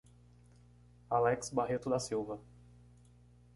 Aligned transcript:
Alex 1.11 1.51
Barreto 1.51 1.87
da 1.87 1.99
Silva 1.99 2.41